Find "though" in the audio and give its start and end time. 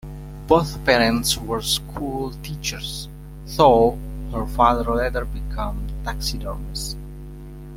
3.45-3.99